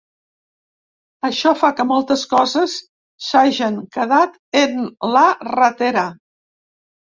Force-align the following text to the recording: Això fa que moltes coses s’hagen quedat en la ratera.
Això 1.29 1.51
fa 1.59 1.69
que 1.79 1.85
moltes 1.89 2.23
coses 2.31 2.79
s’hagen 3.27 3.79
quedat 3.99 4.43
en 4.65 4.75
la 5.19 5.29
ratera. 5.55 6.09